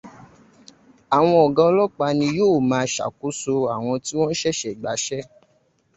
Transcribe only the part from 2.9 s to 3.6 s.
ṣàkósó